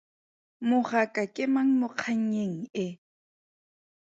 Mogaka 0.67 1.23
ke 1.35 1.43
mang 1.53 1.71
mo 1.79 1.87
kgannyeng 1.97 2.57
e? 2.85 2.85